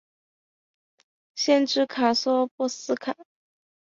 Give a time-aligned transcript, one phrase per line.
[1.35, 2.95] 县治卡索波利斯。